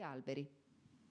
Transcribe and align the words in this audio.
alberi. 0.00 0.46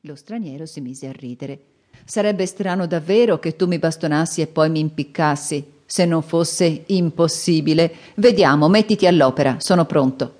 Lo 0.00 0.16
straniero 0.16 0.66
si 0.66 0.80
mise 0.80 1.06
a 1.06 1.12
ridere. 1.12 1.58
Sarebbe 2.04 2.44
strano 2.44 2.86
davvero 2.86 3.38
che 3.38 3.54
tu 3.54 3.66
mi 3.66 3.78
bastonassi 3.78 4.40
e 4.40 4.48
poi 4.48 4.68
mi 4.68 4.80
impiccassi, 4.80 5.64
se 5.86 6.04
non 6.04 6.22
fosse 6.22 6.82
impossibile. 6.86 7.94
Vediamo, 8.16 8.68
mettiti 8.68 9.06
all'opera, 9.06 9.56
sono 9.60 9.84
pronto. 9.84 10.34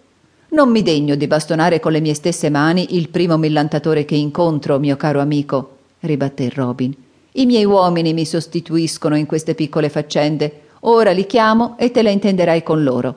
Non 0.48 0.70
mi 0.70 0.82
degno 0.82 1.14
di 1.14 1.28
bastonare 1.28 1.78
con 1.78 1.92
le 1.92 2.00
mie 2.00 2.14
stesse 2.14 2.50
mani 2.50 2.96
il 2.96 3.08
primo 3.08 3.36
millantatore 3.36 4.04
che 4.04 4.16
incontro, 4.16 4.80
mio 4.80 4.96
caro 4.96 5.20
amico, 5.20 5.76
ribatté 6.00 6.48
Robin. 6.48 6.92
I 7.32 7.46
miei 7.46 7.64
uomini 7.64 8.12
mi 8.12 8.26
sostituiscono 8.26 9.16
in 9.16 9.26
queste 9.26 9.54
piccole 9.54 9.88
faccende. 9.88 10.62
Ora 10.80 11.12
li 11.12 11.26
chiamo 11.26 11.78
e 11.78 11.92
te 11.92 12.02
la 12.02 12.10
intenderai 12.10 12.62
con 12.64 12.82
loro. 12.82 13.16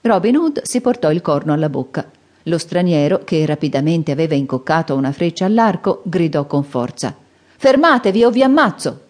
Robin 0.00 0.36
Hood 0.36 0.62
si 0.62 0.80
portò 0.80 1.10
il 1.12 1.22
corno 1.22 1.52
alla 1.52 1.68
bocca. 1.68 2.18
Lo 2.44 2.58
straniero, 2.58 3.20
che 3.24 3.44
rapidamente 3.44 4.12
aveva 4.12 4.34
incoccato 4.34 4.94
una 4.94 5.12
freccia 5.12 5.44
all'arco, 5.44 6.02
gridò 6.04 6.46
con 6.46 6.64
forza 6.64 7.14
Fermatevi 7.62 8.24
o 8.24 8.30
vi 8.30 8.42
ammazzo. 8.42 9.00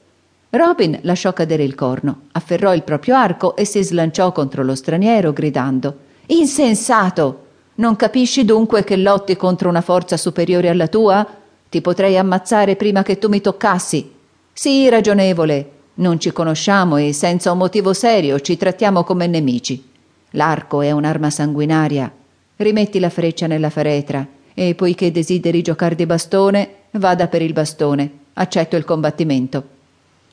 Robin 0.51 0.99
lasciò 1.03 1.33
cadere 1.33 1.63
il 1.63 1.77
corno, 1.77 2.23
afferrò 2.33 2.75
il 2.75 2.83
proprio 2.83 3.15
arco 3.15 3.55
e 3.55 3.65
si 3.65 3.81
slanciò 3.85 4.33
contro 4.33 4.65
lo 4.65 4.75
straniero, 4.75 5.33
gridando 5.33 5.97
Insensato. 6.27 7.47
Non 7.77 7.95
capisci 7.95 8.45
dunque 8.45 8.83
che 8.83 8.97
lotti 8.97 9.37
contro 9.37 9.69
una 9.69 9.81
forza 9.81 10.17
superiore 10.17 10.69
alla 10.69 10.89
tua? 10.89 11.25
Ti 11.69 11.81
potrei 11.81 12.19
ammazzare 12.19 12.75
prima 12.75 13.05
che 13.05 13.19
tu 13.19 13.29
mi 13.29 13.41
toccassi. 13.41 14.13
Sii 14.53 14.89
ragionevole. 14.89 15.71
Non 15.95 16.19
ci 16.19 16.33
conosciamo 16.33 16.97
e 16.97 17.13
senza 17.13 17.53
un 17.53 17.59
motivo 17.59 17.93
serio 17.93 18.41
ci 18.41 18.57
trattiamo 18.57 19.05
come 19.05 19.29
nemici. 19.29 19.89
L'arco 20.31 20.81
è 20.81 20.91
un'arma 20.91 21.31
sanguinaria 21.31 22.13
rimetti 22.61 22.99
la 22.99 23.11
freccia 23.11 23.47
nella 23.47 23.71
faretra 23.71 24.27
e 24.55 24.75
poiché 24.75 25.11
desideri 25.11 25.63
giocar 25.63 25.95
di 25.95 26.07
bastone, 26.07 26.69
vada 26.93 27.29
per 27.29 27.43
il 27.43 27.53
bastone. 27.53 28.19
Accetto 28.35 28.77
il 28.77 28.85
combattimento. 28.85 29.65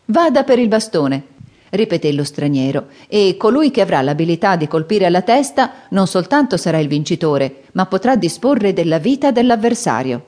Vada 0.06 0.44
per 0.44 0.60
il 0.60 0.68
bastone, 0.68 1.24
ripeté 1.72 2.14
lo 2.14 2.24
straniero, 2.24 2.88
e 3.08 3.36
colui 3.38 3.72
che 3.72 3.82
avrà 3.82 4.02
l'abilità 4.02 4.56
di 4.56 4.68
colpire 4.68 5.06
alla 5.06 5.22
testa 5.22 5.72
non 5.90 6.08
soltanto 6.08 6.56
sarà 6.56 6.80
il 6.80 6.88
vincitore, 6.88 7.64
ma 7.74 7.86
potrà 7.86 8.16
disporre 8.16 8.72
della 8.72 9.00
vita 9.00 9.32
dell'avversario. 9.32 10.24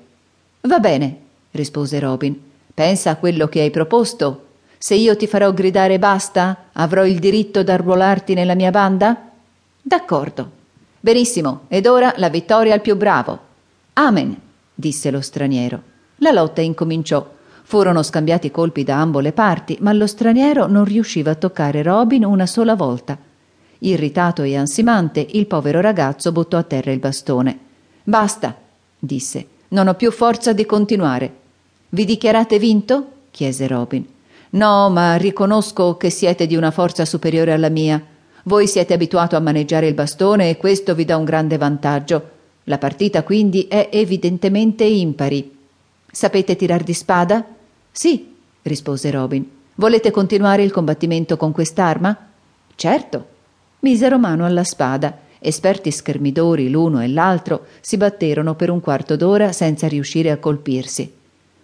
Va 0.62 0.80
bene, 0.80 1.18
rispose 1.52 2.00
Robin. 2.00 2.38
Pensa 2.74 3.12
a 3.12 3.16
quello 3.16 3.48
che 3.48 3.62
hai 3.62 3.72
proposto. 3.72 4.46
Se 4.78 4.96
io 4.96 5.16
ti 5.16 5.28
farò 5.28 5.54
gridare 5.54 6.00
basta, 6.00 6.66
avrò 6.74 7.06
il 7.06 7.20
diritto 7.20 7.64
d'arruolarti 7.64 8.34
nella 8.34 8.56
mia 8.56 8.72
banda? 8.72 9.32
D'accordo. 9.82 10.58
Benissimo, 11.00 11.62
ed 11.68 11.88
ora 11.88 12.14
la 12.18 12.30
vittoria 12.30 12.74
al 12.74 12.82
più 12.82 12.96
bravo. 12.96 13.40
Amen, 13.94 14.36
disse 14.74 15.12
lo 15.12 15.22
straniero. 15.22 15.82
La 16.18 16.32
lotta 16.32 16.62
incominciò. 16.62 17.38
Furono 17.64 18.02
scambiati 18.04 18.52
colpi 18.52 18.84
da 18.84 19.00
ambo 19.00 19.20
le 19.20 19.32
parti, 19.32 19.78
ma 19.82 19.94
lo 19.94 20.08
straniero 20.08 20.68
non 20.68 20.86
riusciva 20.86 21.32
a 21.32 21.36
toccare 21.36 21.84
Robin 21.84 22.26
una 22.26 22.46
sola 22.46 22.76
volta. 22.76 23.18
Irritato 23.80 24.42
e 24.44 24.58
ansimante, 24.58 25.26
il 25.32 25.46
povero 25.46 25.80
ragazzo 25.80 26.32
buttò 26.32 26.58
a 26.58 26.64
terra 26.64 26.92
il 26.92 27.00
bastone. 27.00 27.58
Basta, 28.04 28.58
disse, 28.98 29.48
non 29.70 29.88
ho 29.88 29.94
più 29.94 30.12
forza 30.12 30.52
di 30.52 30.66
continuare. 30.66 31.34
Vi 31.90 32.04
dichiarate 32.06 32.60
vinto? 32.60 33.12
chiese 33.32 33.68
Robin. 33.68 34.06
No, 34.52 34.90
ma 34.90 35.16
riconosco 35.16 35.96
che 35.96 36.10
siete 36.10 36.48
di 36.48 36.56
una 36.56 36.72
forza 36.72 37.06
superiore 37.06 37.54
alla 37.54 37.70
mia. 37.70 38.04
Voi 38.50 38.66
siete 38.66 38.96
abituato 38.96 39.36
a 39.36 39.40
maneggiare 39.40 39.86
il 39.86 39.94
bastone 39.94 40.50
e 40.50 40.58
questo 40.58 40.96
vi 40.96 41.06
dà 41.06 41.18
un 41.18 41.24
grande 41.24 41.60
vantaggio. 41.60 42.30
La 42.64 42.80
partita 42.80 43.22
quindi 43.22 43.68
è 43.68 43.90
evidentemente 43.92 44.86
impari. 44.86 45.56
Sapete 46.10 46.56
tirar 46.56 46.82
di 46.82 46.94
spada? 46.96 47.46
Sì, 47.92 48.34
rispose 48.64 49.12
Robin. 49.12 49.48
Volete 49.76 50.10
continuare 50.10 50.64
il 50.64 50.72
combattimento 50.72 51.38
con 51.38 51.52
quest'arma? 51.52 52.18
Certo. 52.74 53.28
Misero 53.82 54.18
mano 54.18 54.46
alla 54.46 54.64
spada. 54.64 55.16
Esperti 55.38 55.92
schermidori 55.92 56.72
l'uno 56.72 57.04
e 57.04 57.08
l'altro 57.08 57.68
si 57.82 57.98
batterono 57.98 58.56
per 58.56 58.72
un 58.72 58.80
quarto 58.80 59.16
d'ora 59.16 59.52
senza 59.52 59.88
riuscire 59.88 60.32
a 60.32 60.38
colpirsi. 60.38 61.14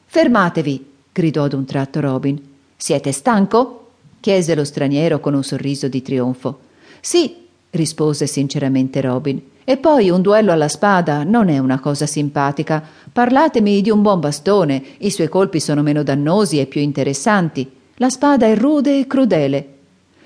Fermatevi, 0.05 0.85
gridò 1.11 1.45
ad 1.45 1.53
un 1.53 1.65
tratto 1.65 1.99
Robin. 1.99 2.39
Siete 2.77 3.11
stanco? 3.11 3.87
chiese 4.19 4.53
lo 4.53 4.63
straniero 4.63 5.19
con 5.19 5.33
un 5.33 5.43
sorriso 5.43 5.87
di 5.87 6.03
trionfo. 6.03 6.64
Sì, 7.05 7.35
rispose 7.69 8.25
sinceramente 8.25 8.99
Robin. 8.99 9.39
E 9.63 9.77
poi 9.77 10.09
un 10.09 10.23
duello 10.23 10.51
alla 10.51 10.67
spada 10.67 11.23
non 11.23 11.49
è 11.49 11.59
una 11.59 11.79
cosa 11.79 12.07
simpatica. 12.07 12.83
Parlatemi 13.13 13.79
di 13.83 13.91
un 13.91 14.01
buon 14.01 14.19
bastone, 14.19 14.83
i 14.97 15.11
suoi 15.11 15.29
colpi 15.29 15.59
sono 15.59 15.83
meno 15.83 16.01
dannosi 16.01 16.59
e 16.59 16.66
più 16.66 16.81
interessanti. 16.81 17.69
La 17.97 18.09
spada 18.09 18.47
è 18.47 18.57
rude 18.57 18.97
e 18.97 19.05
crudele. 19.05 19.67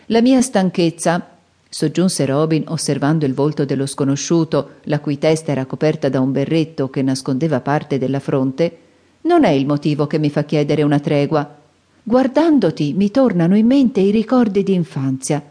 La 0.06 0.22
mia 0.22 0.40
stanchezza, 0.40 1.28
soggiunse 1.68 2.26
Robin 2.26 2.64
osservando 2.68 3.26
il 3.26 3.34
volto 3.34 3.66
dello 3.66 3.86
sconosciuto, 3.86 4.76
la 4.84 5.02
cui 5.02 5.18
testa 5.18 5.52
era 5.52 5.66
coperta 5.66 6.08
da 6.08 6.22
un 6.22 6.32
berretto 6.32 6.90
che 6.90 7.02
nascondeva 7.02 7.60
parte 7.60 7.98
della 7.98 8.22
fronte, 8.22 8.78
non 9.24 9.44
è 9.44 9.50
il 9.50 9.66
motivo 9.66 10.08
che 10.08 10.18
mi 10.18 10.30
fa 10.30 10.46
chiedere 10.46 10.84
una 10.84 11.02
tregua. 11.02 11.58
Guardandoti 12.02 12.94
mi 12.94 13.12
tornano 13.12 13.58
in 13.58 13.66
mente 13.66 14.00
i 14.00 14.12
ricordi 14.12 14.64
d'infanzia 14.64 15.44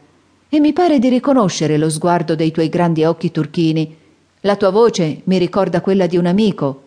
e 0.48 0.60
mi 0.60 0.72
pare 0.72 0.98
di 0.98 1.09
riconoscere 1.09 1.76
lo 1.76 1.91
sguardo 1.91 2.34
dei 2.34 2.50
tuoi 2.50 2.69
grandi 2.69 3.04
occhi 3.04 3.31
turchini. 3.31 3.97
La 4.41 4.56
tua 4.56 4.70
voce 4.70 5.20
mi 5.25 5.36
ricorda 5.36 5.81
quella 5.81 6.06
di 6.06 6.16
un 6.16 6.26
amico. 6.26 6.82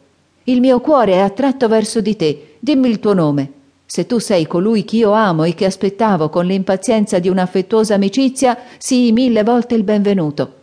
Il 0.45 0.59
mio 0.59 0.79
cuore 0.79 1.13
è 1.13 1.19
attratto 1.19 1.67
verso 1.67 2.01
di 2.01 2.15
te. 2.15 2.55
Dimmi 2.59 2.89
il 2.89 2.99
tuo 2.99 3.13
nome. 3.13 3.51
Se 3.85 4.05
tu 4.05 4.19
sei 4.19 4.47
colui 4.47 4.83
che 4.83 4.95
io 4.95 5.11
amo 5.11 5.43
e 5.43 5.53
che 5.53 5.65
aspettavo 5.65 6.29
con 6.29 6.45
l'impazienza 6.45 7.19
di 7.19 7.29
un'affettuosa 7.29 7.93
amicizia, 7.93 8.57
sii 8.77 9.11
mille 9.11 9.43
volte 9.43 9.75
il 9.75 9.83
benvenuto. 9.83 10.53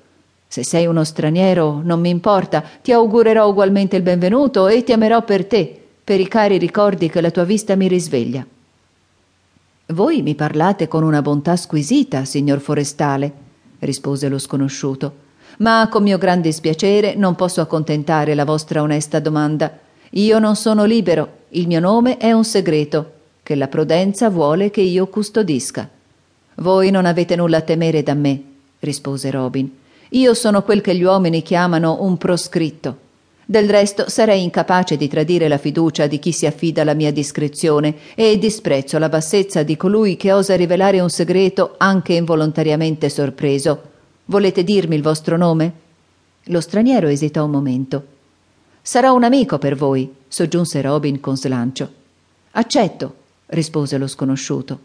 Se 0.48 0.64
sei 0.64 0.86
uno 0.86 1.04
straniero, 1.04 1.82
non 1.84 2.00
mi 2.00 2.08
importa, 2.08 2.64
ti 2.82 2.90
augurerò 2.90 3.46
ugualmente 3.48 3.96
il 3.96 4.02
benvenuto 4.02 4.66
e 4.66 4.82
ti 4.82 4.92
amerò 4.92 5.22
per 5.22 5.44
te, 5.44 5.78
per 6.02 6.18
i 6.18 6.26
cari 6.26 6.56
ricordi 6.56 7.10
che 7.10 7.20
la 7.20 7.30
tua 7.30 7.44
vista 7.44 7.76
mi 7.76 7.86
risveglia. 7.86 8.46
Voi 9.92 10.20
mi 10.20 10.34
parlate 10.34 10.86
con 10.86 11.02
una 11.02 11.22
bontà 11.22 11.56
squisita, 11.56 12.26
signor 12.26 12.60
forestale, 12.60 13.32
rispose 13.78 14.28
lo 14.28 14.38
sconosciuto, 14.38 15.14
ma 15.60 15.88
con 15.90 16.02
mio 16.02 16.18
grande 16.18 16.48
dispiacere 16.48 17.14
non 17.14 17.34
posso 17.34 17.62
accontentare 17.62 18.34
la 18.34 18.44
vostra 18.44 18.82
onesta 18.82 19.18
domanda. 19.18 19.78
Io 20.10 20.38
non 20.38 20.56
sono 20.56 20.84
libero, 20.84 21.36
il 21.50 21.66
mio 21.66 21.80
nome 21.80 22.18
è 22.18 22.32
un 22.32 22.44
segreto, 22.44 23.12
che 23.42 23.54
la 23.54 23.68
prudenza 23.68 24.28
vuole 24.28 24.68
che 24.68 24.82
io 24.82 25.06
custodisca. 25.06 25.88
Voi 26.56 26.90
non 26.90 27.06
avete 27.06 27.34
nulla 27.34 27.56
a 27.56 27.62
temere 27.62 28.02
da 28.02 28.12
me, 28.12 28.42
rispose 28.80 29.30
Robin. 29.30 29.74
Io 30.10 30.34
sono 30.34 30.62
quel 30.64 30.82
che 30.82 30.94
gli 30.94 31.02
uomini 31.02 31.40
chiamano 31.40 32.02
un 32.02 32.18
proscritto. 32.18 33.06
Del 33.50 33.66
resto 33.66 34.10
sarei 34.10 34.42
incapace 34.42 34.98
di 34.98 35.08
tradire 35.08 35.48
la 35.48 35.56
fiducia 35.56 36.06
di 36.06 36.18
chi 36.18 36.32
si 36.32 36.44
affida 36.44 36.82
alla 36.82 36.92
mia 36.92 37.10
discrezione 37.10 37.96
e 38.14 38.36
disprezzo 38.36 38.98
la 38.98 39.08
bassezza 39.08 39.62
di 39.62 39.74
colui 39.74 40.16
che 40.16 40.32
osa 40.32 40.54
rivelare 40.54 41.00
un 41.00 41.08
segreto 41.08 41.76
anche 41.78 42.12
involontariamente 42.12 43.08
sorpreso. 43.08 43.82
Volete 44.26 44.64
dirmi 44.64 44.96
il 44.96 45.02
vostro 45.02 45.38
nome? 45.38 45.72
Lo 46.44 46.60
straniero 46.60 47.06
esitò 47.08 47.46
un 47.46 47.52
momento. 47.52 48.06
Sarò 48.82 49.14
un 49.14 49.24
amico 49.24 49.56
per 49.56 49.76
voi, 49.76 50.12
soggiunse 50.28 50.82
Robin 50.82 51.18
con 51.18 51.38
slancio. 51.38 51.90
Accetto, 52.50 53.14
rispose 53.46 53.96
lo 53.96 54.08
sconosciuto. 54.08 54.78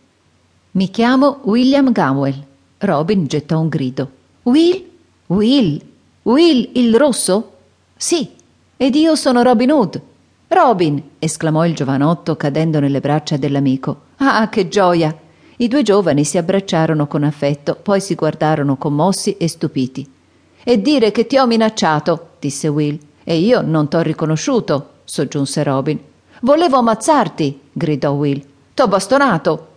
Mi 0.71 0.89
chiamo 0.89 1.41
William 1.43 1.91
Gamwell. 1.91 2.41
Robin 2.77 3.25
gettò 3.25 3.59
un 3.59 3.67
grido. 3.67 4.09
Will? 4.43 4.85
Will? 5.27 5.81
Will 6.21 6.69
il 6.75 6.95
rosso? 6.95 7.51
Sì, 7.97 8.41
ed 8.83 8.95
io 8.95 9.15
sono 9.15 9.43
Robin 9.43 9.71
Hood. 9.71 10.01
Robin! 10.49 11.01
esclamò 11.17 11.65
il 11.65 11.73
giovanotto 11.73 12.35
cadendo 12.35 12.81
nelle 12.81 12.99
braccia 12.99 13.37
dell'amico. 13.37 14.01
Ah, 14.17 14.49
che 14.49 14.67
gioia! 14.67 15.17
I 15.55 15.69
due 15.69 15.83
giovani 15.83 16.25
si 16.25 16.37
abbracciarono 16.37 17.07
con 17.07 17.23
affetto, 17.23 17.77
poi 17.81 18.01
si 18.01 18.13
guardarono 18.13 18.75
commossi 18.75 19.37
e 19.37 19.47
stupiti. 19.47 20.05
E 20.61 20.81
dire 20.81 21.11
che 21.11 21.25
ti 21.27 21.37
ho 21.37 21.47
minacciato, 21.47 22.31
disse 22.39 22.67
Will. 22.67 22.99
E 23.23 23.37
io 23.37 23.61
non 23.61 23.87
t'ho 23.87 24.01
riconosciuto, 24.01 24.89
soggiunse 25.05 25.63
Robin. 25.63 25.97
Volevo 26.41 26.75
ammazzarti, 26.75 27.61
gridò 27.71 28.11
Will. 28.11 28.43
T'ho 28.73 28.87
bastonato, 28.89 29.67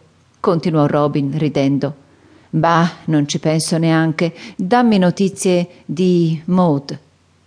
continuò 0.41 0.87
Robin 0.87 1.31
ridendo. 1.39 1.95
Bah, 2.51 2.91
non 3.05 3.29
ci 3.29 3.39
penso 3.39 3.79
neanche. 3.79 4.35
Dammi 4.57 4.99
notizie 4.99 5.69
di 5.85 6.43
Maud. 6.47 6.99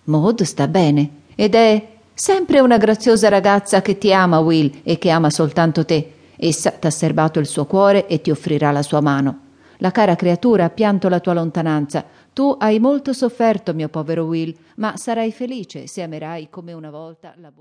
Maud 0.05 0.41
sta 0.43 0.65
bene 0.69 1.17
ed 1.39 1.55
è 1.55 1.87
sempre 2.13 2.59
una 2.59 2.77
graziosa 2.77 3.29
ragazza 3.29 3.81
che 3.81 3.97
ti 3.97 4.11
ama, 4.11 4.39
Will, 4.39 4.81
e 4.83 4.97
che 4.97 5.09
ama 5.09 5.29
soltanto 5.29 5.85
te. 5.85 6.11
Essa 6.35 6.71
t'ha 6.71 6.89
serbato 6.89 7.39
il 7.39 7.47
suo 7.47 7.65
cuore 7.65 8.07
e 8.07 8.19
ti 8.19 8.29
offrirà 8.29 8.71
la 8.71 8.81
sua 8.81 8.99
mano. 8.99 9.39
La 9.77 9.91
cara 9.91 10.17
creatura 10.17 10.65
ha 10.65 10.69
pianto 10.69 11.07
la 11.07 11.21
tua 11.21 11.31
lontananza. 11.31 12.03
Tu 12.33 12.57
hai 12.59 12.79
molto 12.79 13.13
sofferto, 13.13 13.73
mio 13.73 13.87
povero 13.87 14.25
Will, 14.25 14.53
ma 14.75 14.97
sarai 14.97 15.31
felice 15.31 15.87
se 15.87 16.01
amerai 16.01 16.49
come 16.49 16.73
una 16.73 16.89
volta 16.89 17.33
la 17.37 17.51
buona. 17.51 17.57